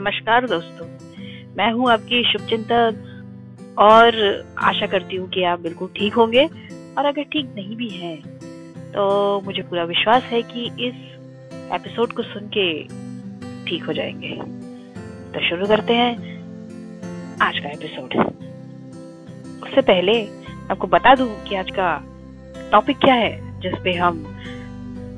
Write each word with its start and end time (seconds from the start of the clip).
नमस्कार 0.00 0.46
दोस्तों। 0.46 0.86
मैं 1.56 1.70
हूँ 1.72 1.90
आपकी 1.90 2.22
शुभचिंतक 2.24 3.74
और 3.78 4.16
आशा 4.58 4.86
करती 4.86 5.16
हूँ 5.16 5.28
कि 5.28 5.42
आप 5.44 5.60
बिल्कुल 5.60 5.88
ठीक 5.96 6.14
होंगे 6.14 6.44
और 6.98 7.04
अगर 7.04 7.22
ठीक 7.22 7.52
नहीं 7.56 7.76
भी 7.76 7.88
हैं 7.88 8.16
तो 8.92 9.40
मुझे 9.40 9.62
पूरा 9.62 9.84
विश्वास 9.84 10.22
है 10.22 10.40
कि 10.42 10.64
इस 10.86 10.94
एपिसोड 11.72 12.12
को 12.12 12.22
सुन 12.22 12.48
के 12.56 12.72
ठीक 13.66 13.84
हो 13.84 13.92
जाएँगे। 13.92 14.30
तो 15.32 15.48
शुरू 15.48 15.66
करते 15.66 15.94
हैं 15.94 16.12
आज 17.42 17.58
का 17.58 17.68
एपिसोड। 17.68 18.16
उससे 19.62 19.80
पहले 19.82 20.20
आपको 20.70 20.86
बता 20.86 21.14
दूँ 21.14 21.28
कि 21.44 21.56
आज 21.56 21.70
का 21.70 21.92
टॉपिक 22.72 22.98
क्या 22.98 23.14
है, 23.14 23.60
जिस 23.60 23.74
पे 23.84 23.92
हम 23.92 24.24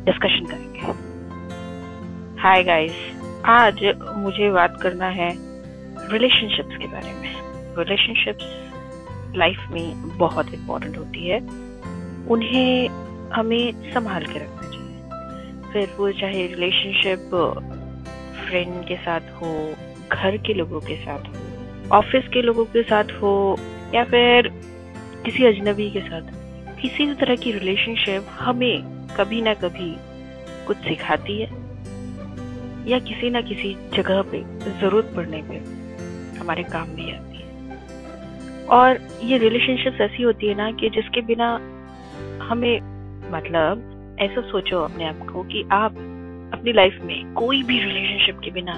डिस्कशन 0.04 0.44
करेंगे। 0.44 0.80
हाय 2.42 2.64
गाइस 2.64 3.11
आज 3.46 3.80
मुझे 4.16 4.50
बात 4.50 4.80
करना 4.82 5.06
है 5.06 5.28
रिलेशनशिप्स 6.12 6.76
के 6.76 6.86
बारे 6.86 7.12
में। 7.12 7.30
रिलेशनशिप्स 7.78 8.44
लाइफ 9.36 9.58
में 9.70 10.18
बहुत 10.18 10.54
इम्पोर्टेंट 10.54 10.98
होती 10.98 11.28
है। 11.28 11.38
उन्हें 12.28 12.88
हमें 13.32 13.92
संभाल 13.92 14.24
के 14.24 14.38
रखना 14.38 14.68
चाहिए। 14.68 15.00
फिर 15.72 15.96
वो 15.98 16.10
चाहे 16.12 16.46
रिलेशनशिप 16.46 17.30
फ्रेंड 18.46 18.84
के 18.84 18.96
साथ 18.96 19.20
हो, 19.20 19.74
घर 20.12 20.36
के 20.36 20.54
लोगों 20.54 20.80
के 20.80 20.96
साथ 20.96 21.28
हो 21.28 21.96
ऑफ़िस 21.96 22.28
के 22.28 22.42
लोगों 22.42 22.64
के 22.64 22.82
साथ 22.82 23.04
हो, 23.04 23.58
या 23.94 24.04
फिर 24.04 24.48
किसी 25.24 25.46
अजनबी 25.46 25.90
के 25.90 26.00
साथ, 26.00 26.22
किसी 26.80 27.06
भी 27.06 27.14
तरह 27.14 27.36
की 27.36 27.52
रिलेशनशिप 27.52 28.26
हमें 28.30 29.06
कभी 29.16 29.42
ना 29.42 29.54
कभी 29.54 29.94
कुछ 30.66 30.76
सिखाती 30.76 31.40
है। 31.42 31.51
या 32.86 32.98
किसी 32.98 33.30
ना 33.30 33.40
किसी 33.40 33.74
जगह 33.94 34.22
पे 34.22 34.42
ज़रूरत 34.80 35.12
पड़ने 35.16 35.42
पे 35.42 35.56
हमारे 36.38 36.62
काम 36.62 36.88
भी 36.88 37.10
आती 37.12 37.36
है। 37.36 38.66
और 38.66 38.98
ये 39.24 39.38
रिलेशनशिप्स 39.38 40.00
ऐसी 40.00 40.22
होती 40.22 40.46
है 40.46 40.54
ना 40.54 40.70
कि 40.72 40.90
जिसके 40.90 41.20
बिना 41.20 41.48
हमें 42.44 42.80
मतलब 43.32 43.88
ऐसा 44.20 44.40
सोचो 44.40 44.80
अपने 44.80 45.04
आप 45.04 45.26
को 45.32 45.42
कि 45.42 45.64
आप 45.72 45.92
अपनी 46.52 46.72
लाइफ 46.72 46.98
में 47.02 47.32
कोई 47.34 47.62
भी 47.62 47.78
रिलेशनशिप 47.78 48.40
के 48.44 48.50
बिना 48.50 48.74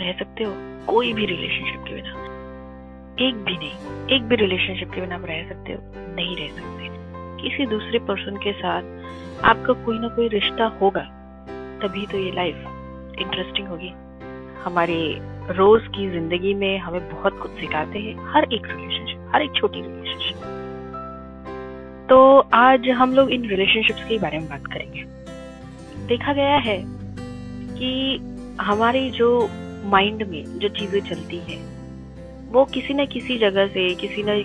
रह 0.00 0.12
सकते 0.12 0.44
हो, 0.44 0.52
कोई 0.86 1.12
भी 1.12 1.26
रिलेशनशिप 1.26 1.84
के 1.88 1.94
बिना। 1.94 2.10
एक 3.28 3.34
भी 3.34 3.56
नहीं, 3.58 4.16
एक 4.16 4.22
भी 4.22 4.36
रिलेशनशिप 4.36 4.90
के 4.90 5.00
बिना 5.00 5.14
आप 5.14 5.24
रह 5.24 5.48
सकते 5.48 5.72
हो, 5.72 5.80
नहीं 6.16 6.36
रह 6.36 6.48
सकते। 6.48 6.88
किसी 7.42 7.66
दूसरे 7.66 7.98
पर्सन 7.98 8.36
के 8.36 8.52
साथ 8.52 9.44
आपका 9.44 9.72
कोई 9.84 9.98
ना 9.98 10.08
कोई 10.08 10.28
रिश्ता 10.28 10.64
होगा, 10.80 11.02
तभी 11.82 12.06
तो 12.06 12.18
ये 12.18 12.32
लाइफ 12.32 12.64
इंटरेस्टिंग 13.20 13.68
होगी। 13.68 13.92
हमारे 14.64 14.98
रोज 15.50 15.86
की 15.86 16.08
ज़िंदगी 16.10 16.54
में 16.54 16.78
हमें 16.78 17.08
बहुत 17.10 17.38
कुछ 17.42 17.50
सिखाते 17.50 17.98
हैं। 17.98 18.14
हर 18.32 18.44
एक 18.44 18.66
रिलेशनशिप 18.66 19.30
हर 19.34 19.42
एक 19.42 19.52
छोटी 19.56 19.82
रिलेशनशिप 19.82 20.36
तो 22.10 22.38
आज 22.54 22.88
हम 22.88 23.12
लोग 23.14 23.30
इन 23.30 23.48
रिलेशनशिप्स 23.48 24.04
के 24.08 24.18
बारे 24.18 24.38
में 24.38 24.48
बात 24.48 24.66
करेंगे। 24.66 25.02
देखा 26.06 26.32
गया 26.32 26.56
है 26.56 26.76
कि 27.74 27.90
हमारी 28.60 29.10
जो 29.10 29.48
माइंड 29.84 30.22
में 30.22 30.44
जो 30.58 30.68
चीज़ें 30.68 31.00
चलती 31.00 31.36
है, 31.38 31.56
वो 32.52 32.64
किसी 32.64 32.94
न 32.94 33.06
किसी 33.06 33.38
जगह 33.38 33.66
से, 33.66 33.94
किसी 33.94 34.22
न 34.26 34.42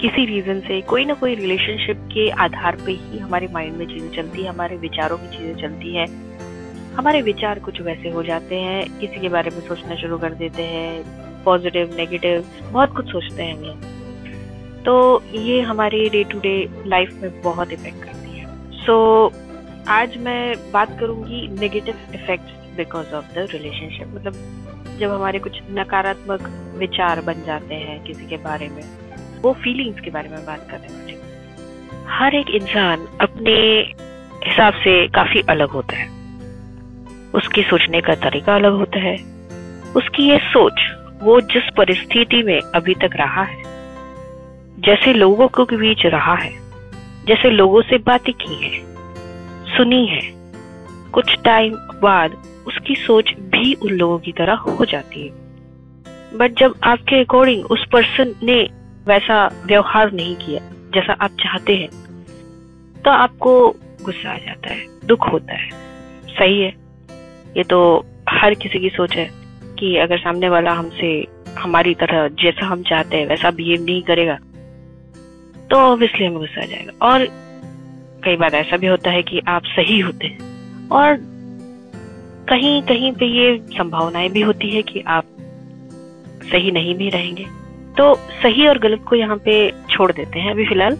किसी 0.00 0.24
रीजन 0.26 0.60
से, 0.60 0.80
कोई 0.80 1.04
ना 1.04 1.14
कोई 1.14 1.34
रिलेशनशिप 1.34 2.08
के 2.12 2.28
आधार 2.30 2.76
पे 2.76 2.92
ही 2.92 3.18
हमारे 3.18 3.48
माइंड 3.52 3.76
में 3.76 3.86
चीज़ें 3.86 4.10
चलती 4.10 4.42
है, 4.42 4.48
हमारे 4.48 4.76
विचारों 4.76 5.18
में 5.18 5.30
चीज़ें 5.30 5.54
चलती 5.62 5.94
है। 5.96 6.06
हमारे 6.96 7.22
विचार 7.22 7.58
कुछ 7.58 7.80
वैसे 7.80 8.08
हो 8.08 8.22
जाते 8.22 8.58
हैं 8.60 8.98
किसी 8.98 9.20
के 9.20 9.28
बारे 9.28 9.50
में 9.50 9.60
सोचना 9.60 9.96
शुरू 9.96 10.18
कर 10.18 10.34
देते 10.34 10.62
हैं 10.62 11.42
पॉजिटिव 11.44 11.94
नेगेटिव 11.96 12.44
बहुत 12.72 12.94
कुछ 12.96 13.06
सोचते 13.06 13.42
हैं 13.42 13.56
हम 13.56 13.62
लोग 13.62 14.84
तो 14.84 15.22
ये 15.34 15.60
हमारे 15.60 16.08
डे 16.08 16.24
टू 16.24 16.38
डे 16.38 16.68
लाइफ 16.86 17.12
में 17.22 17.42
बहुत 17.42 17.72
इफ़ेक्ट 17.72 18.04
करती 18.04 18.38
है। 18.38 18.46
सो 18.72 19.28
so, 19.28 19.36
आज 19.88 20.16
मैं 20.16 20.72
बात 20.72 20.98
करूँगी 21.00 21.48
negative 21.60 21.94
effects 22.14 22.76
because 22.76 23.14
of 23.14 23.24
the 23.34 23.46
relationship 23.52 24.08
मतलब 24.08 24.96
जब 25.00 25.10
हमारे 25.10 25.38
कुछ 25.38 25.60
नकारात्मक 25.70 26.48
विचार 26.78 27.20
बन 27.20 27.42
जाते 27.46 27.74
हैं 27.74 28.04
किसी 28.04 28.26
के 28.26 28.36
बारे 28.36 28.68
में 28.68 28.82
वो 29.42 29.52
फीलिंग्स 29.52 30.00
के 30.00 30.10
बारे 30.10 30.28
में 30.28 30.44
बात 30.46 30.68
कर 30.70 30.78
रहे 30.78 30.88
हैं 30.88 32.04
हर 32.08 32.34
एक 32.34 32.50
इंसान 32.50 33.06
अपने 33.20 33.56
हिसाब 34.46 34.74
से 34.74 35.08
काफ़ी 35.08 35.40
अलग 35.40 35.68
होता 35.68 35.96
है। 35.96 36.15
उसकी 37.36 37.62
सोचने 37.62 38.00
का 38.00 38.14
तरीका 38.14 38.54
अलग 38.54 38.72
होता 38.72 38.98
है। 38.98 39.16
उसकी 39.96 40.28
ये 40.28 40.38
सोच, 40.42 40.80
वो 41.22 41.40
जिस 41.40 41.70
परिस्थिति 41.76 42.42
में 42.42 42.60
अभी 42.60 42.94
तक 42.94 43.16
रहा 43.16 43.42
है, 43.42 43.62
जैसे 44.78 45.12
लोगों 45.12 45.48
के 45.48 45.76
बीच 45.76 46.06
रहा 46.06 46.34
है, 46.34 46.52
जैसे 47.26 47.50
लोगों 47.50 47.82
से 47.82 47.98
बातें 47.98 48.32
की 48.34 48.54
है, 48.54 48.80
सुनी 49.76 50.06
है, 50.06 50.20
कुछ 51.12 51.36
टाइम 51.44 51.74
बाद 52.02 52.36
उसकी 52.66 52.94
सोच 52.96 53.32
भी 53.50 53.74
उन 53.74 53.90
लोगों 53.90 54.18
की 54.18 54.32
तरह 54.32 54.54
हो 54.54 54.84
जाती 54.84 55.26
है। 55.26 56.38
बट 56.38 56.58
जब 56.58 56.74
आपके 56.84 57.20
अकॉर्डिंग 57.20 57.64
उस 57.64 57.84
पर्सन 57.92 58.34
ने 58.42 58.62
वैसा 59.06 59.46
व्यवहार 59.66 60.12
नहीं 60.12 60.34
किया, 60.36 60.60
जैसा 60.94 61.16
आप 61.20 61.36
चाहते 61.40 61.76
हैं 61.76 61.88
तो 63.04 63.10
आपको 63.10 63.70
गुस्सा 64.04 64.30
आ 64.30 64.36
जाता 64.36 64.72
है, 64.72 64.86
दुख 65.06 65.32
होता 65.32 65.54
है। 65.54 65.68
सही 66.28 66.60
है? 66.60 66.85
ये 67.56 67.62
तो 67.64 67.78
हर 68.28 68.54
किसी 68.54 68.78
की 68.78 68.88
सोच 68.88 69.12
है 69.12 69.30
कि 69.78 69.96
अगर 69.96 70.18
सामने 70.18 70.48
वाला 70.48 70.72
हमसे, 70.72 71.26
हमारी 71.58 71.94
तरह 71.94 72.28
जैसा 72.42 72.66
हम 72.66 72.82
चाहते 72.82 73.16
हैं, 73.16 73.26
वैसा 73.26 73.50
बिहेव 73.50 73.84
नहीं 73.84 74.02
करेगा 74.02 74.38
तो 75.70 75.76
ऑब्वियसली 75.76 76.26
हमें 76.26 76.38
गुस्सा 76.38 76.62
आ 76.62 76.66
जाएगा। 76.66 77.06
और 77.06 77.26
कई 78.24 78.36
बार 78.36 78.54
ऐसा 78.54 78.76
भी 78.76 78.86
होता 78.86 79.10
है 79.10 79.22
कि 79.22 79.40
आप 79.48 79.62
सही 79.66 79.98
होते 80.00 80.26
हैं। 80.26 80.88
और 80.88 81.16
कहीं 82.48 82.82
कहीं 82.82 83.12
पे 83.12 83.26
ये 83.26 83.58
संभावनाएँ 83.70 84.28
भी 84.28 84.40
होती 84.40 84.70
है 84.70 84.82
कि 84.82 85.00
आप 85.00 85.24
सही 86.42 86.70
नहीं 86.70 86.94
भी 86.94 87.08
रहेंगे। 87.08 87.46
तो 87.98 88.14
सही 88.42 88.66
और 88.66 88.78
गलत 88.78 89.04
को 89.08 89.16
यहाँ 89.16 89.36
पे 89.36 89.72
छोड़ 89.90 90.12
देते 90.12 90.38
हैं 90.38 90.50
अभी 90.50 90.66
फ़िलहाल। 90.66 90.96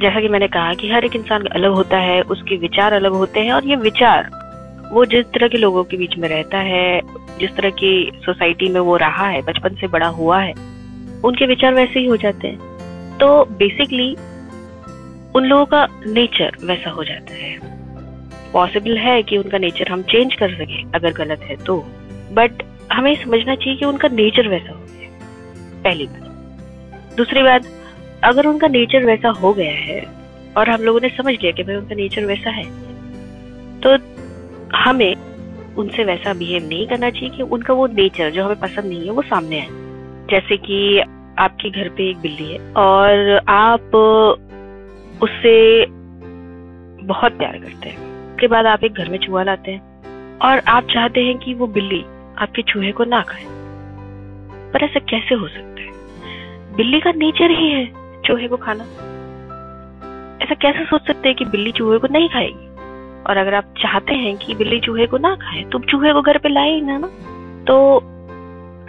जैसा 0.00 0.20
कि 0.20 0.28
मैंने 0.28 0.48
कहा 0.48 0.74
कि 0.74 0.90
हर 0.90 1.04
एक 1.04 1.16
इंसान 1.16 1.44
अलग 1.44 1.70
होता 1.70 1.98
है, 1.98 2.20
उसके 2.22 2.56
विचार 2.56 2.92
अलग 2.92 3.12
होते 3.12 3.40
हैं 3.40 3.52
और 3.52 3.64
ये 3.64 3.76
विचार 3.76 4.30
वो 4.92 5.04
जिस 5.04 5.24
तरह 5.26 5.48
के 5.48 5.58
लोगों 5.58 5.82
के 5.84 5.96
बीच 5.96 6.16
में 6.18 6.28
रहता 6.28 6.58
है, 6.58 7.00
जिस 7.40 7.54
तरह 7.56 7.70
की 7.70 8.10
सोसाइटी 8.16 8.68
में 8.68 8.80
वो 8.80 8.96
रहा 8.96 9.28
है, 9.28 9.42
बचपन 9.42 9.74
से 9.74 9.86
बड़ा 9.86 10.06
हुआ 10.08 10.40
है, 10.40 10.52
उनके 11.24 11.46
विचार 11.46 11.74
वैसे 11.74 12.00
ही 12.00 12.06
हो 12.06 12.16
जाते 12.16 12.48
हैं। 12.48 13.18
तो 13.18 13.44
बेसिकली 13.58 14.12
उन 15.34 15.44
लोगों 15.44 15.64
का 15.66 15.86
नेचर 16.06 16.56
वैसा 16.64 16.90
हो 16.90 17.04
जाता 17.04 17.34
है। 17.34 17.58
पॉसिबल 18.52 18.96
है 18.98 19.22
कि 19.22 19.36
उनका 19.36 19.58
नेचर 19.58 19.88
हम 19.88 20.02
चेंज 20.02 20.34
कर 20.34 20.54
सकें, 20.54 20.92
अगर 20.94 21.12
गलत 21.12 21.40
है 21.40 21.56
तो। 21.56 21.76
बट 22.32 22.62
हमें 22.92 23.14
समझना 23.24 23.54
चाहिए 23.54 23.76
कि 23.76 23.84
उनका 23.84 24.08
नेचर 24.08 24.48
वैसा 24.48 24.72
हो 24.72 24.80
गया 24.80 25.08
पहली 25.84 26.06
बात। 26.06 27.16
दूसरी 27.16 27.42
बात, 27.42 27.66
अगर 28.24 28.46
उनका 28.46 28.68
नेचर 28.68 29.04
वैसा 29.04 29.28
हो 29.30 29.52
गया 29.52 29.72
है, 29.72 30.00
और 30.56 30.70
हम 30.70 30.82
लोगों 30.82 31.00
ने 31.02 31.08
समझ 31.08 31.34
लिया 31.34 31.52
कि 31.52 31.62
भाई 31.62 31.74
उनका 31.74 31.94
नेचर 31.94 32.24
वैसा 32.24 32.50
है 32.50 32.64
तो 33.80 33.96
हमें 34.74 35.16
उनसे 35.74 36.04
वैसा 36.04 36.34
बिहेव 36.34 36.68
नहीं 36.68 36.86
करना 36.86 37.10
चाहिए 37.10 37.28
कि 37.28 37.42
उनका 37.42 37.74
वो 37.74 37.86
नेचर 37.86 38.30
जो 38.30 38.44
हमें 38.44 38.60
पसंद 38.60 38.84
नहीं 38.84 39.04
है, 39.04 39.10
वो 39.10 39.22
सामने 39.22 39.60
आए। 39.60 39.66
जैसे 40.30 40.56
कि 40.56 41.00
आपके 41.38 41.70
घर 41.70 41.88
पे 41.88 42.10
एक 42.10 42.16
बिल्ली 42.16 42.52
है 42.52 42.72
और 42.72 43.40
आप 43.48 43.80
उससे 45.22 45.86
बहुत 47.06 47.32
प्यार 47.32 47.52
करते 47.52 47.88
हैं। 47.88 48.30
उसके 48.34 48.46
बाद 48.46 48.66
आप 48.66 48.84
एक 48.84 48.92
घर 48.92 49.08
में 49.08 49.18
चूहा 49.18 49.42
लाते 49.42 49.70
हैं 49.70 50.02
और 50.38 50.58
आप 50.58 50.82
चाहते 50.82 51.20
हैं 51.20 51.38
कि 51.38 51.54
वो 51.54 51.66
बिल्ली 51.66 52.04
आपके 52.38 52.62
चूहे 52.62 52.92
को 52.92 53.04
ना 53.04 53.20
खाए। 53.20 53.44
पर 54.72 54.84
ऐसा 54.84 55.00
कैसे 55.00 55.34
हो 55.34 55.48
सकता 55.48 55.82
है? 55.82 55.90
बिल्ली 56.76 57.00
का 57.00 57.12
नेचर 57.12 57.50
ही 57.50 57.70
है 57.70 57.86
चूहे 58.22 58.48
को 58.48 58.56
खाना। 58.56 58.84
ऐसा 60.44 60.54
कैसे 60.54 60.84
सोच 60.84 61.06
सकते 61.06 61.28
हैं 61.28 61.36
कि 61.36 61.44
बिल्ली 61.44 61.72
चूहे 61.72 61.98
को 61.98 62.08
नहीं 62.10 62.28
खाएगी? 62.28 62.65
और 63.26 63.36
अगर 63.36 63.54
आप 63.54 63.74
चाहते 63.78 64.14
हैं 64.14 64.36
कि 64.36 64.54
बिल्ली 64.54 64.80
चूहे 64.80 65.06
को 65.06 65.18
ना 65.18 65.34
खाए 65.36 65.62
तो 65.62 65.78
चूहे 65.80 66.12
को 66.12 66.22
घर 66.22 66.38
पे 66.38 66.48
लाए 66.48 66.70
ही 66.70 66.80
ना 66.80 66.98
ना। 66.98 67.08
तो 67.64 67.96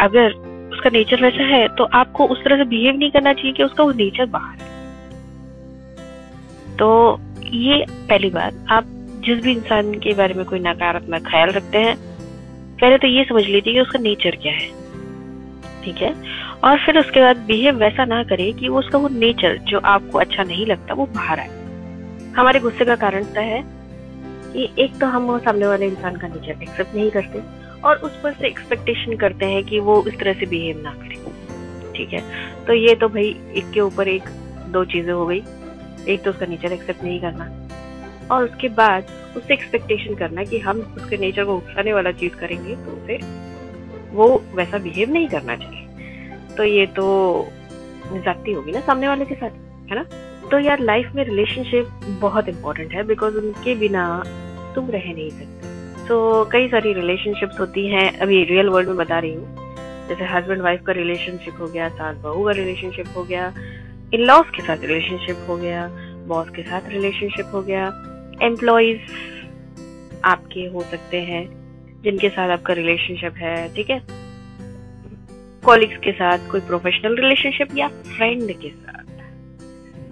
अगर 0.01 0.33
उसका 0.73 0.89
नेचर 0.89 1.21
वैसा 1.21 1.43
है 1.45 1.67
तो 1.67 1.83
आपको 1.93 2.27
उस 2.27 2.43
तरह 2.43 2.57
से 2.57 2.63
बिहेव 2.63 2.95
नहीं 2.95 3.11
करना 3.11 3.33
चाहिए 3.33 3.51
कि 3.51 3.63
उसका 3.63 3.83
वो 3.83 3.91
नेचर 3.91 4.25
बाहर 4.25 4.57
है। 4.57 4.75
तो 6.77 7.19
ये 7.43 7.85
पहली 8.09 8.29
बात, 8.29 8.65
आप 8.69 8.83
जिस 9.25 9.39
भी 9.39 9.51
इंसान 9.51 9.93
के 9.93 10.13
बारे 10.13 10.33
में 10.33 10.45
कोई 10.45 10.59
नकारात्मक 10.59 11.27
ख्याल 11.27 11.49
रखते 11.49 11.77
हैं, 11.77 11.95
पहले 12.81 12.97
तो 12.97 13.07
ये 13.07 13.23
समझ 13.23 13.43
लीजिए 13.43 13.73
कि 13.73 13.79
उसका 13.79 13.99
नेचर 13.99 14.35
क्या 14.35 14.53
है। 14.53 14.69
ठीक 15.83 15.97
है? 15.97 16.13
और 16.63 16.77
फिर 16.77 16.99
उसके 16.99 17.21
बाद 17.21 17.37
बिहेव 17.37 17.75
वैसा 17.75 18.05
ना 18.05 18.23
करे 18.23 18.51
कि 18.53 18.69
वो 18.69 18.79
उसका 18.79 18.97
वो 18.97 19.09
नेचर 19.09 19.57
जो 19.57 19.79
आपको 19.85 20.17
अच्छा 20.17 20.43
नहीं 20.43 20.65
लगता, 20.65 20.93
वो 20.93 21.05
बाहर 21.05 21.39
आए। 21.39 21.49
हमारे 22.37 22.59
गुस्से 22.59 22.85
का 22.85 22.95
कारण 22.95 23.23
है। 23.37 23.76
कि 24.53 24.69
एक 24.83 24.99
तो 24.99 25.07
हम 25.07 25.37
सामने 25.39 25.67
वाले 25.67 25.87
इंसान 25.87 26.15
का 26.15 26.27
नेचर 26.27 26.61
एक्सेप्ट 26.63 26.95
नहीं 26.95 27.09
करते 27.11 27.41
और 27.81 27.97
उस 27.97 28.19
पर 28.21 28.33
से 28.33 28.47
एक्सपेक्टेशन 28.47 29.15
करते 29.17 29.45
हैं 29.45 29.63
कि 29.63 29.79
वो 29.79 30.03
इस 30.07 30.19
तरह 30.19 30.33
से 30.33 30.45
बिहेव 30.45 30.81
ना 30.83 30.93
करे। 30.93 31.15
ठीक 31.95 32.13
है? 32.13 32.21
तो 32.65 32.73
ये 32.73 32.95
तो 32.95 33.09
भाई 33.09 33.35
एक 33.55 33.71
के 33.73 33.79
ऊपर 33.81 34.07
एक, 34.07 34.23
दो 34.67 34.83
चीज़ें 34.85 35.11
हो 35.13 35.25
गई। 35.25 35.43
एक 36.07 36.23
तो 36.23 36.29
उसका 36.29 36.45
नेचर 36.45 36.73
एक्सेप्ट 36.73 37.03
नहीं 37.03 37.19
करना 37.21 37.49
और 38.31 38.43
उसके 38.43 38.69
बाद 38.69 39.07
उससे 39.37 39.53
एक्सपेक्टेशन 39.53 40.15
करना 40.15 40.43
कि 40.43 40.59
हम 40.59 40.79
उसके 40.97 41.17
नेचर 41.17 41.45
को 41.45 41.55
उकसाने 41.55 41.93
वाला 41.93 42.11
चीज़ 42.11 42.35
करेंगे 42.35 42.75
तो 42.75 42.91
उसे 42.91 43.19
वो 44.11 44.27
वैसा 44.55 44.77
बिहेव 44.77 45.11
नहीं 45.11 45.27
करना 45.27 45.55
चाहिए। 45.55 46.55
तो 46.57 46.63
ये 46.63 46.85
तो 46.85 47.05
जाती 48.15 48.51
होगी 48.51 48.71
ना 48.71 48.79
सामने 48.79 49.07
वाले 49.07 49.25
के 49.25 49.35
साथ, 49.35 49.49
है 49.89 49.95
ना? 49.95 50.05
तो 50.51 50.59
यार 50.59 50.79
लाइफ 50.79 51.11
में 51.15 51.23
रिलेशनशिप 51.23 51.87
बहुत 52.21 52.49
इंपॉर्टेंट 52.49 52.93
है 52.93 53.03
बिकॉज़ 53.03 53.37
उनके 53.37 53.75
बिना 53.75 54.23
तुम 54.75 54.89
रह 54.89 55.13
नहीं 55.13 55.29
सकते। 55.29 56.05
तो 56.07 56.45
कई 56.51 56.67
सारी 56.67 56.93
रिलेशनशिप्स 56.93 57.59
होती 57.59 57.87
हैं, 57.87 58.19
अभी 58.19 58.43
रियल 58.43 58.69
वर्ल्ड 58.69 58.87
में 58.87 58.97
बता 58.97 59.19
रही 59.19 59.33
हूँ। 59.33 59.55
जैसे 60.07 60.25
हस्बैंड 60.25 60.61
वाइफ 60.61 60.83
का 60.85 60.93
रिलेशनशिप 60.93 61.59
हो 61.59 61.67
गया, 61.67 61.89
सास 61.89 62.17
बहू 62.17 62.45
का 62.45 62.51
रिलेशनशिप 62.51 63.07
हो 63.17 63.23
गया 63.23 63.53
इन 64.13 64.21
लॉज 64.21 64.45
के 64.55 64.61
साथ 64.61 64.77
रिलेशनशिप 64.81 65.45
हो 65.49 65.57
गया 65.57 65.87
बॉस 66.27 66.49
के 66.49 66.61
साथ 66.61 66.89
रिलेशनशिप 66.89 67.45
हो 67.53 67.61
गया 67.61 67.85
एम्प्लॉयज़ 68.41 69.11
आपके 70.23 70.65
हो 70.65 70.81
सकते 70.81 71.21
हैं, 71.21 71.43
जिनके 72.03 72.29
साथ 72.29 72.49
आपका 72.49 72.73
रिलेशनशिप 72.73 73.33
है, 73.37 73.75
ठीक 73.75 73.89
है? 73.89 74.01
कॉलिग्स 75.63 75.97
के 75.97 76.11
साथ, 76.11 76.49
कोई 76.51 76.59
प्रोफेशनल 76.59 77.15
रिलेशनशिप 77.15 77.77
या 77.77 77.87
फ्रेंड 77.87 78.51
के 78.61 78.69
साथ। 78.69 79.06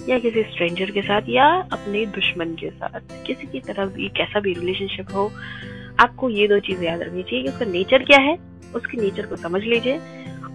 या 0.09 0.17
किसी 0.19 0.41
स्ट्रेंजर 0.43 0.91
के 0.91 1.01
साथ 1.01 1.29
या 1.29 1.45
अपने 1.73 2.05
दुश्मन 2.05 2.53
के 2.55 2.69
साथ। 2.69 2.99
किसी 3.25 3.47
की 3.47 3.59
तरफ़ 3.59 3.89
भी, 3.89 4.07
कैसा 4.09 4.39
भी 4.39 4.53
रिलेशनशिप 4.53 5.13
हो, 5.13 5.31
आपको 5.99 6.29
ये 6.29 6.47
दो 6.47 6.59
चीज़ें 6.59 6.85
याद 6.87 7.01
रखनी 7.01 7.23
चाहिए 7.23 7.43
कि 7.43 7.49
उसका 7.49 7.65
नेचर 7.65 8.03
क्या 8.03 8.19
है, 8.19 8.37
उसके 8.75 9.01
नेचर 9.01 9.25
को 9.25 9.35
समझ 9.35 9.61
लीजिए। 9.63 9.99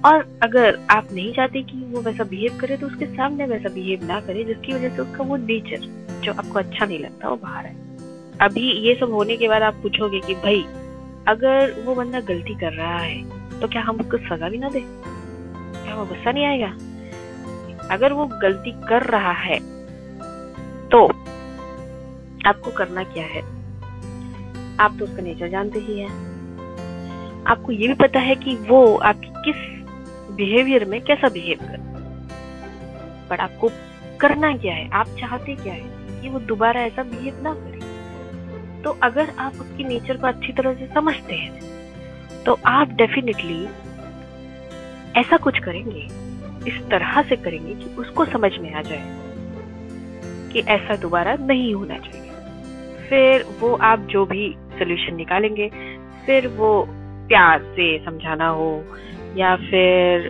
और 0.04 0.38
अगर 0.42 0.78
आप 0.90 1.08
नहीं 1.12 1.32
चाहते 1.32 1.62
कि 1.62 1.76
वो 1.84 2.00
वैसा 2.00 2.24
बिहेव 2.24 2.58
करे 2.60 2.76
तो 2.76 2.86
उसके 2.86 3.06
सामने 3.06 3.46
वैसा 3.46 3.68
बिहेव 3.68 4.04
ना 4.04 4.20
करे, 4.20 4.44
जिसकी 4.44 4.72
वजह 4.72 4.88
से 4.88 5.02
उसका 5.02 5.24
वो 5.24 5.36
नेचर 5.36 5.88
जो 6.20 6.32
आपको 6.32 6.58
अच्छा 6.58 6.86
नहीं 6.86 6.98
लगता, 6.98 7.28
वो 7.28 7.36
बाहर 7.36 7.66
है। 7.66 7.74
अभी 8.40 8.70
ये 8.86 8.94
सब 8.94 9.12
होने 9.12 9.36
के 9.36 9.48
बाद 9.48 9.62
आप 9.62 9.74
पूछोगे 9.82 10.20
कि 10.20 10.34
भाई, 10.36 10.64
अगर 11.28 11.74
वो 11.86 11.94
बंदा 11.94 12.20
गलती 12.20 12.54
कर 12.54 12.72
रहा 12.72 12.98
है 12.98 13.60
तो 13.60 13.68
क्या 13.68 13.82
हम 13.82 13.96
उसको 13.96 14.18
सजा 14.18 14.48
भी 14.48 14.58
ना 14.58 14.68
दे? 14.68 14.80
क्या 14.80 15.94
वो 15.94 16.04
गुस्सा 16.06 16.32
नहीं 16.32 16.44
आएगा? 16.44 16.74
अगर 17.90 18.12
वो 18.12 18.26
गलती 18.42 18.70
कर 18.88 19.02
रहा 19.06 19.32
है 19.32 19.58
तो 20.88 21.06
आपको 22.46 22.70
करना 22.70 23.02
क्या 23.04 23.24
है? 23.24 23.42
आप 24.80 24.96
तो 24.98 25.04
उसका 25.04 25.22
नेचर 25.22 25.48
जानते 25.48 25.78
ही 25.78 25.98
हैं। 26.00 26.28
आपको 27.46 27.72
ये 27.72 27.88
भी 27.88 27.94
पता 27.94 28.20
है 28.20 28.34
कि 28.34 28.54
वो 28.68 28.96
आपकी 28.96 29.32
किस 29.44 29.56
बिहेवियर 30.36 30.84
में 30.84 31.00
कैसा 31.00 31.28
बिहेव 31.28 31.58
कर 31.62 31.88
बट 33.30 33.40
आपको 33.40 33.70
करना 34.20 34.56
क्या 34.56 34.74
है? 34.74 34.88
आप 34.90 35.06
चाहते 35.20 35.54
क्या 35.54 35.72
है 35.72 36.20
कि 36.22 36.28
वो 36.28 36.38
दोबारा 36.38 36.80
ऐसा 36.80 37.02
बिहेव 37.02 37.42
ना 37.42 37.54
करे? 37.54 38.82
तो 38.82 38.90
अगर 39.02 39.30
आप 39.38 39.52
उसकी 39.52 39.84
नेचर 39.84 40.16
को 40.16 40.26
अच्छी 40.26 40.52
तरह 40.52 40.74
से 40.74 40.86
समझते 40.94 41.34
हैं 41.34 42.42
तो 42.44 42.58
आप 42.66 42.92
डेफिनेटली 42.92 43.66
ऐसा 45.16 45.36
कुछ 45.36 45.58
करेंगे, 45.58 46.00
इस 46.70 46.82
तरह 46.90 47.22
से 47.22 47.36
करेंगे 47.36 47.74
कि 47.74 47.94
उसको 47.94 48.24
समझ 48.24 48.58
में 48.58 48.74
आ 48.74 48.82
जाए 48.82 49.18
कि 50.52 50.60
ऐसा 50.60 50.96
दोबारा 50.96 51.34
नहीं 51.34 51.74
होना 51.74 51.98
चाहिए। 51.98 52.30
फिर 53.08 53.44
वो 53.60 53.74
आप 53.74 53.98
जो 53.98 54.26
भी 54.26 54.56
सोल्यूशन 54.58 55.14
निकालेंगे, 55.14 55.70
फिर 56.26 56.46
वो 56.48 56.86
प्यार 57.28 57.62
से 57.62 58.04
समझाना 58.04 58.48
हो, 58.48 58.84
या 59.36 59.56
फिर 59.56 60.28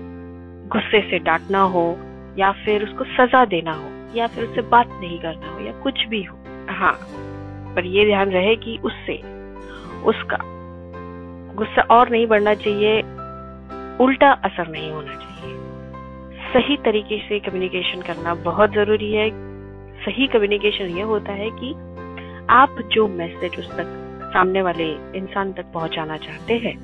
गुस्से 0.73 1.11
से 1.11 1.19
डांटना 1.19 1.61
हो, 1.61 1.99
या 2.39 2.53
फिर 2.53 2.85
उसको 2.85 3.05
सजा 3.05 3.45
देना 3.45 3.73
हो, 3.73 4.17
या 4.17 4.27
फिर 4.27 4.45
उससे 4.45 4.61
बात 4.61 4.89
नहीं 4.89 5.19
करना 5.19 5.51
हो, 5.51 5.61
या 5.61 5.73
कुछ 5.73 6.07
भी 6.07 6.23
हो। 6.23 6.37
हाँ 6.71 6.93
पर 7.75 7.85
ये 7.85 8.05
ध्यान 8.05 8.31
रहे 8.31 8.57
कि 8.57 8.79
उससे, 8.85 9.17
उसका 10.03 10.39
गुस्सा 11.55 11.83
और 11.83 12.11
नहीं 12.11 12.27
बढ़ना 12.27 12.55
चाहिए 12.55 13.03
उल्टा 14.01 14.31
असर 14.45 14.69
नहीं 14.69 14.91
होना 14.91 15.15
चाहिए। 15.15 16.53
सही 16.53 16.77
तरीके 16.77 17.19
से 17.19 17.39
कम्युनिकेशन 17.41 18.03
करना 18.03 18.35
बहुत 18.45 18.73
ज़रूरी 18.73 19.13
है। 19.13 19.29
सही 20.05 20.27
कम्युनिकेशन 20.27 20.97
ये 20.97 21.03
होता 21.03 21.33
है 21.33 21.51
कि 21.53 21.73
आप 22.51 22.79
जो 22.93 23.07
मैसेज 23.09 23.59
उस 23.59 23.71
तक, 23.71 23.87
सामने 24.35 24.63
वाले 24.63 24.91
इंसान 25.19 25.53
तक 25.53 25.73
पहुंचाना 25.75 26.17
चाहते 26.17 26.55
हैं, 26.59 26.77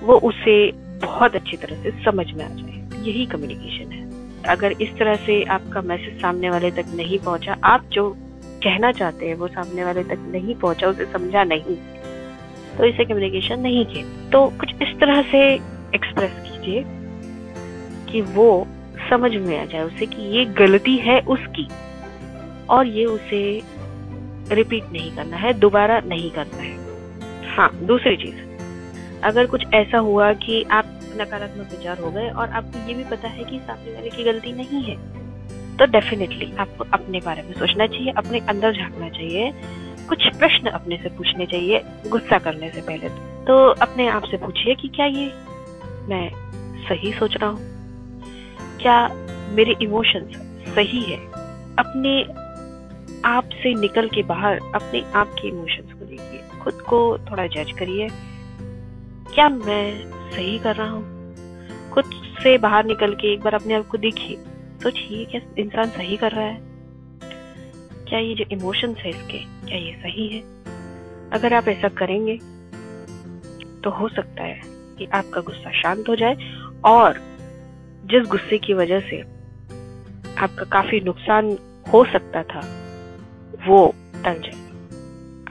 वो 0.00 0.18
उसे 0.20 0.56
बहुत 1.02 1.34
अच्छी 1.34 1.56
तरह 1.56 1.82
से 1.82 1.90
समझ 2.04 2.26
में 2.32 2.44
आ 2.44 2.48
जाए। 2.48 3.02
यही 3.02 3.26
कम्युनिकेशन 3.26 3.92
है। 3.92 4.04
अगर 4.48 4.72
इस 4.72 4.96
तरह 4.98 5.14
से 5.16 5.42
आपका 5.50 5.80
मैसेज 5.82 6.20
सामने 6.20 6.50
वाले 6.50 6.70
तक 6.70 6.94
नहीं 6.94 7.18
पहुँचा, 7.18 7.56
आप 7.64 7.84
जो 7.92 8.10
कहना 8.62 8.92
चाहते 8.92 9.26
हैं, 9.26 9.34
वो 9.34 9.48
सामने 9.48 9.84
वाले 9.84 10.02
तक 10.04 10.18
नहीं 10.32 10.54
पहुँचा, 10.54 10.88
उसे 10.88 11.04
समझा 11.04 11.44
नहीं 11.44 11.76
तो 12.78 12.84
इसे 12.84 13.04
कम्युनिकेशन 13.04 13.60
नहीं 13.60 13.84
किया 13.86 14.30
तो 14.30 14.46
कुछ 14.60 14.82
इस 14.82 14.98
तरह 15.00 15.22
से 15.22 15.40
एक्सप्रेस 15.96 16.32
कीजिए 16.40 16.82
कि 18.10 18.20
वो 18.34 18.48
समझ 19.10 19.30
में 19.32 19.58
आ 19.58 19.64
जाए 19.64 19.82
उसे 19.82 20.06
कि 20.06 20.22
ये 20.36 20.44
गलती 20.58 20.96
है 20.98 21.20
उसकी 21.28 21.68
और 22.70 22.86
ये 22.88 23.04
उसे 23.06 23.42
रिपीट 24.52 24.84
नहीं 24.92 25.10
करना 25.16 25.36
है, 25.36 25.52
दोबारा 25.54 26.00
नहीं 26.06 26.30
करना 26.30 26.62
है। 26.62 27.54
हाँ 27.56 27.70
दूसरी 27.82 28.16
चीज़। 28.16 28.44
अगर 29.24 29.46
कुछ 29.46 29.64
ऐसा 29.74 29.98
हुआ 29.98 30.32
कि 30.32 30.62
आप 30.70 30.92
नकारात्मक 31.16 31.70
विचार 31.70 31.98
हो 31.98 32.10
गए 32.10 32.28
और 32.30 32.50
आपको 32.50 32.88
ये 32.88 32.94
भी 32.94 33.04
पता 33.04 33.28
है 33.28 33.44
कि 33.44 33.58
सामने 33.58 33.92
वाले 33.92 34.10
की 34.10 34.24
गलती 34.24 34.52
नहीं 34.52 34.82
है 34.84 34.96
तो 35.76 35.86
डेफिनेटली 35.86 36.52
आपको 36.58 36.84
अपने 36.92 37.20
बारे 37.20 37.42
में 37.42 37.52
सोचना 37.52 37.86
चाहिए, 37.86 38.12
अपने 38.16 38.38
अंदर 38.48 38.72
झांकना 38.72 39.08
चाहिए, 39.08 39.50
कुछ 40.08 40.26
प्रश्न 40.38 40.70
अपने 40.70 40.96
से 40.96 41.08
पूछने 41.08 41.46
चाहिए, 41.46 41.82
गुस्सा 42.08 42.38
करने 42.38 42.70
से 42.70 42.80
पहले। 42.80 43.08
तो 43.46 43.56
अपने 43.82 44.06
आप 44.08 44.24
से 44.24 44.36
पूछिए 44.36 44.74
कि 44.74 44.88
क्या 44.88 45.06
ये 45.06 45.26
मैं 46.08 46.30
सही 46.88 47.12
सोच 47.12 47.36
रहा 47.36 47.50
हूँ? 47.50 47.60
क्या 48.82 49.08
मेरे 49.50 49.74
इमोशंस 49.82 50.36
सही 50.74 51.02
है? 51.02 51.18
अपने 51.78 52.22
आप 53.24 53.44
से 53.44 53.74
निकल 53.74 54.08
के 54.08 54.22
बाहर, 54.22 54.60
अपने 54.74 55.12
आप 55.12 55.28
के 55.28 55.48
इमोशंस 55.48 55.92
को 55.92 56.04
देखिए। 56.04 56.60
खुद 56.62 56.74
को 56.74 57.18
थोड़ा 57.18 57.46
जज 57.46 57.72
करिए। 57.72 58.08
क्या 59.34 59.48
मैं 59.48 60.12
सही 60.30 60.58
कर 60.58 60.76
रहा 60.76 60.90
हूँ? 60.90 61.16
खुद 61.90 62.04
से 62.42 62.58
बाहर 62.58 62.84
निकल 62.84 63.14
के 63.14 63.32
एक 63.32 63.40
बार 63.40 63.54
अपने 63.54 63.74
आप 63.74 63.86
को 63.86 63.98
देखिए 63.98 64.36
सोचिए 64.82 65.24
क्या 65.24 65.40
इंसान 65.58 65.86
सही 65.86 66.16
कर 66.16 66.32
रहा 66.32 66.44
है। 66.44 66.60
क्या 68.08 68.18
ये 68.18 68.34
जो 68.34 68.44
इमोशंस 68.52 68.96
है 68.96 69.10
इसके, 69.10 69.38
क्या 69.38 69.78
ये 69.78 69.92
सही 69.92 70.28
है? 70.28 70.40
अगर 71.30 71.54
आप 71.54 71.68
ऐसा 71.68 71.88
करेंगे 71.88 72.36
तो 73.84 73.90
हो 73.90 74.08
सकता 74.08 74.42
है। 74.42 74.75
कि 74.98 75.06
आपका 75.14 75.40
गुस्सा 75.40 75.70
शांत 75.80 76.08
हो 76.08 76.16
जाए 76.16 76.36
और 76.84 77.20
जिस 78.04 78.28
गुस्से 78.30 78.58
की 78.58 78.74
वजह 78.74 79.00
से 79.00 79.20
आपका 80.38 80.64
काफ़ी 80.72 81.00
नुकसान 81.00 81.56
हो 81.92 82.04
सकता 82.04 82.42
था 82.44 82.60
वो 83.66 83.86
टल 84.14 84.40
जाए। 84.40 84.64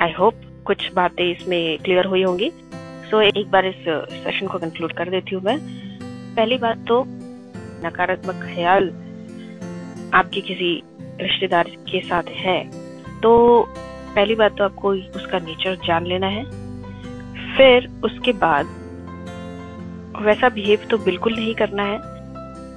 आई 0.02 0.12
होप 0.12 0.42
कुछ 0.66 0.92
बातें 0.94 1.24
इसमें 1.26 1.78
क्लियर 1.80 2.06
हुई 2.06 2.24
होंगी। 2.24 2.50
सो 2.50 3.18
so, 3.18 3.38
एक 3.38 3.50
बार 3.52 3.66
इस 3.66 3.84
सेशन 4.14 4.48
को 4.48 4.58
कंक्लूड 4.60 4.94
कर 4.94 5.10
देती 5.10 5.36
हूँ 5.36 5.44
मैं। 5.44 5.58
पहली 6.36 6.58
बात 6.58 6.86
तो 6.88 7.04
नकारात्मक 7.86 8.44
ख्याल 8.46 8.90
आपकी 10.14 10.42
किसी 10.42 10.72
रिश्तेदार 11.22 11.70
के 11.90 12.02
साथ 12.02 12.30
है 12.38 12.60
तो 13.22 13.34
पहली 14.16 14.36
बात 14.36 14.58
तो 14.58 14.64
आपको 14.64 14.90
उसका 14.90 15.40
नेचर 15.40 15.76
जान 15.86 16.06
लेना 16.06 16.28
है। 16.28 16.44
फिर 17.58 17.88
उसके 18.04 18.32
बाद 18.40 18.66
वैसा 20.22 20.50
बिहेव 20.50 20.80
तो 20.90 20.98
बिल्कुल 20.98 21.34
नहीं 21.36 21.56
करना 21.56 21.84
है, 21.84 22.00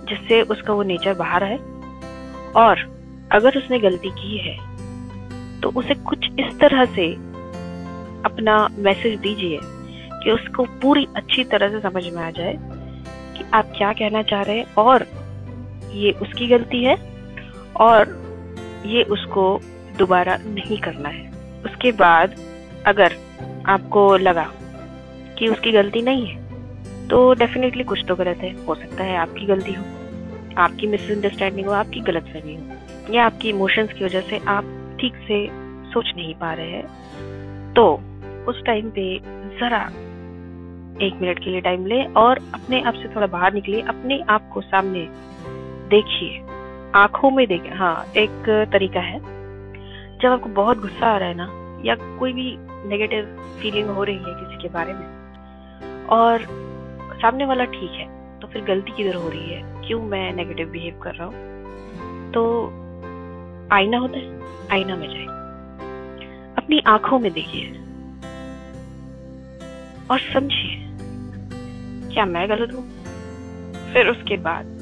जिससे 0.07 0.43
उसका 0.43 0.73
वो 0.73 0.83
नेचर 0.83 1.15
बाहर 1.15 1.45
है 1.45 1.59
और 2.57 2.81
अगर 3.33 3.59
उसने 3.59 3.79
गलती 3.79 4.11
की 4.11 4.37
है 4.39 4.57
तो 5.61 5.71
उसे 5.71 5.95
कुछ 5.95 6.27
इस 6.41 6.59
तरह 6.61 6.85
से 6.85 7.13
अपना 8.25 8.69
मैसेज 8.79 9.19
दीजिए 9.19 9.59
कि 10.23 10.31
उसको 10.31 10.65
पूरी 10.65 11.07
अच्छी 11.17 11.45
तरह 11.45 11.69
से 11.69 11.81
समझ 11.81 12.05
में 12.05 12.23
आ 12.23 12.31
जाए 12.31 12.57
कि 13.39 13.45
आप 13.55 13.73
क्या 13.77 13.93
कहना 13.93 14.23
चाह 14.23 14.43
रहे 14.43 14.59
हैं 14.59 14.75
और 14.75 15.07
ये 15.93 16.13
उसकी 16.13 16.47
गलती 16.47 16.85
है 16.85 16.95
और 17.77 18.17
ये 18.87 19.03
उसको 19.03 19.61
दोबारा 19.99 20.37
नहीं 20.37 20.79
करना 20.79 21.09
है। 21.09 21.31
उसके 21.65 21.93
बाद 21.93 22.35
अगर 22.87 23.15
आपको 23.67 24.17
लगा 24.17 24.51
कि 25.39 25.49
उसकी 25.49 25.73
गलती 25.73 26.03
नहीं 26.03 26.27
है 26.27 26.48
तो 27.11 27.35
डेफिनेटली 27.35 27.85
कुछ 27.85 28.05
तो 28.09 28.15
गलत 28.17 28.37
है। 28.37 28.67
हो 28.67 28.75
सकता 28.75 29.05
है 29.05 29.17
आपकी 29.17 29.47
गलती 29.47 29.73
हो। 29.73 29.85
आपकी 30.59 30.87
मिसअंडरस्टैंडिंग 30.87 31.67
हो, 31.67 31.73
आपकी 31.73 32.01
गलत 32.01 32.23
फहमी 32.23 32.55
हो। 32.55 33.15
या 33.15 33.27
आपकी 33.27 33.49
इमोशंस 33.49 33.93
की 33.93 34.05
वजह 34.05 34.21
से 34.21 34.39
आप 34.39 34.97
ठीक 35.01 35.15
से 35.29 35.49
सोच 35.93 36.13
नहीं 36.17 36.35
पा 36.35 36.53
रहे 36.53 36.71
हैं। 36.71 37.75
तो 37.75 38.01
उस 38.49 38.63
टाइम 38.65 38.91
पे 38.91 39.19
जरा 39.61 39.83
एक 41.03 41.19
मिनट 41.23 41.39
के 41.39 41.51
लिए 41.51 41.61
टाइम 41.61 41.87
ले 41.87 42.05
और 42.05 42.39
अपने 42.55 42.83
आप 42.83 42.95
से 42.95 43.09
थोड़ा 43.17 43.27
बाहर 43.27 43.53
निकलिए। 43.53 43.81
अपने 43.81 44.21
आप 44.29 44.49
को 44.49 44.61
सामने 44.61 45.09
देखिए। 45.89 46.43
आँखों 46.95 47.31
में 47.31 47.47
देखिए 47.47 47.73
हाँ 47.73 48.05
एक 48.17 48.69
तरीका 48.73 49.01
है। 49.01 49.19
जब 50.19 50.29
आपको 50.29 50.49
बहुत 50.49 50.81
गुस्सा 50.81 51.07
आ 51.07 51.19
रहा 51.19 51.29
है 51.29 51.35
ना, 51.35 51.49
या 51.85 51.95
कोई 51.95 52.33
भी 52.33 52.57
नेगेटिव 52.89 53.25
फीलिंग 53.63 53.89
हो 53.89 54.05
रही 54.05 54.17
है 54.17 54.23
किसी 54.23 54.63
के 54.63 54.69
बारे 54.69 54.93
में, 54.93 56.07
और 56.07 56.69
सामने 57.23 57.45
वाला 57.45 57.65
ठीक 57.65 57.91
है 57.91 58.07
तो 58.41 58.49
फिर 58.49 58.63
गलती 58.63 58.93
किधर 58.97 59.15
हो 59.15 59.29
रही 59.29 59.51
है? 59.51 59.63
क्यों 59.87 60.03
मैं 60.03 60.33
नेगेटिव 60.33 60.69
बिहेव 60.69 61.01
कर 61.03 61.15
रहा 61.15 61.27
हूँ? 61.27 62.33
तो 62.33 62.65
आईना 63.73 63.99
होता 63.99 64.19
है, 64.19 64.69
आईना 64.73 64.97
में 64.97 65.09
जाए 65.09 65.27
अपनी 66.57 66.81
आँखों 66.87 67.19
में 67.19 67.33
देखिए। 67.33 67.71
और 70.11 70.21
समझिए, 70.35 70.77
क्या 72.15 72.25
मैं 72.27 72.49
गलत 72.49 72.75
हूँ? 72.75 72.85
फिर 73.93 74.09
उसके 74.09 74.37
बाद 74.37 74.77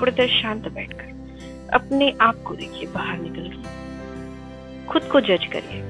थोड़ी 0.00 0.12
देर 0.12 0.28
शांत 0.28 0.68
बैठकर 0.68 1.70
अपने 1.74 2.12
आप 2.20 2.42
को 2.46 2.54
देखिए, 2.54 2.86
बाहर 2.86 3.18
निकल 3.18 3.48
के। 3.48 4.86
खुद 4.86 5.02
को 5.02 5.20
जज 5.20 5.46
करिए। 5.46 5.82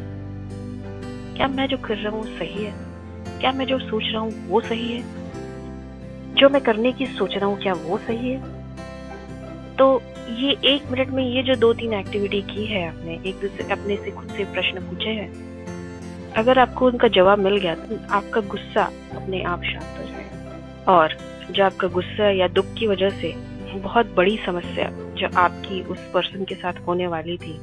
क्या 1.37 1.49
मैं 1.49 1.67
जो 1.69 1.79
कर 1.79 1.97
रहा 1.97 2.17
हूँ 2.17 2.25
सही 2.39 2.65
है? 2.65 2.75
क्या 3.41 3.53
मैं 3.53 3.67
जो 3.67 3.79
सोच 3.79 4.05
रहा 4.07 4.21
हूँ 4.21 4.49
वो 4.49 4.61
सही 4.61 4.93
है? 4.93 5.26
जो 6.39 6.49
मैं 6.49 6.63
करने 6.63 6.93
की 6.93 7.07
सोच 7.09 7.37
रहा 7.37 7.47
हूँ, 7.47 7.59
क्या 7.59 7.73
वो 7.75 7.99
सही 7.99 8.31
है? 8.31 8.55
तो 9.77 10.03
ये 10.37 10.57
एक 10.67 10.91
मिनट 10.91 11.09
में 11.09 11.23
ये 11.25 11.43
जो 11.43 11.55
दो 11.57 11.73
तीन 11.75 11.93
एक्टिविटी 11.95 12.41
की 12.45 12.65
है 12.67 12.87
आपने, 12.89 13.15
एक 13.27 13.41
दूसरे 13.41 13.73
अपने 13.73 13.97
से 13.97 14.11
खुद 14.11 14.29
से 14.29 14.45
प्रश्न 14.45 14.81
पूछे 14.81 15.11
हैं, 15.11 15.31
अगर 16.37 16.59
आपको 16.59 16.87
उनका 16.87 17.09
जवाब 17.11 17.39
मिल 17.39 17.57
गया 17.57 17.75
तो 17.77 17.99
आपका 18.11 18.41
गुस्सा 18.47 18.85
अपने 19.17 19.43
आप 19.45 19.63
शांत 19.65 19.99
हो 19.99 20.05
जाएगा। 20.05 20.93
और 20.93 21.17
जो 21.51 21.65
आपका 21.65 21.89
गुस्सा 21.89 22.31
या 22.33 22.49
दुख 22.51 22.75
की 22.79 22.87
वजह 22.87 23.11
से 23.21 23.35
बहुत 23.77 24.15
बड़ी 24.17 24.37
समस्या 24.47 24.89
जो 25.19 25.29
आपकी 25.39 25.81
उस 25.85 25.99
पर्सन 26.15 26.45
के 26.45 26.55
साथ 26.55 26.87
होने 26.87 27.07
वाली 27.07 27.37
थी, 27.39 27.59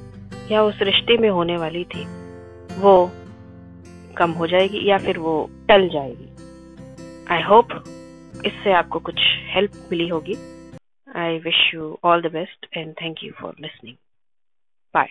या 0.51 0.63
उस 0.63 0.81
रिश्ते 0.81 1.17
में 1.17 1.29
होने 1.29 1.57
वाली 1.57 1.83
थी, 1.85 2.05
वो 2.77 3.11
कम 4.17 4.31
हो 4.31 4.47
जाएगी 4.47 4.87
या 4.89 4.97
फिर 4.97 5.17
वो 5.17 5.35
टल 5.69 5.87
जाएगी। 5.89 6.29
आई 7.31 7.41
होप 7.41 7.67
इससे 8.45 8.73
आपको 8.73 8.99
कुछ 8.99 9.15
हेल्प 9.53 9.71
मिली 9.91 10.07
होगी। 10.07 10.35
I 11.15 11.37
wish 11.39 11.73
you 11.73 11.97
all 12.03 12.21
the 12.21 12.31
best 12.31 12.67
and 12.77 12.93
thank 13.01 13.23
you 13.23 13.31
for 13.31 13.55
listening 13.59 13.95
bye 14.93 15.09